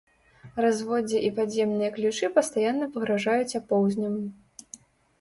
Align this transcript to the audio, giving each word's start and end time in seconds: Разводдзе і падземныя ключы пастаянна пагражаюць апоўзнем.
Разводдзе 0.65 1.21
і 1.27 1.29
падземныя 1.41 1.93
ключы 1.99 2.33
пастаянна 2.41 2.91
пагражаюць 2.99 3.57
апоўзнем. 3.63 4.21